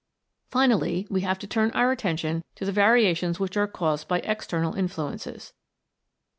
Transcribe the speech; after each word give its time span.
Finally, 0.49 1.05
we 1.11 1.21
have 1.21 1.37
to 1.37 1.45
turn 1.45 1.69
our 1.75 1.91
attention 1.91 2.43
to 2.55 2.65
the 2.65 2.71
variations 2.71 3.39
which 3.39 3.55
are 3.55 3.67
caused 3.67 4.07
by 4.07 4.17
external 4.21 4.73
influences. 4.73 5.53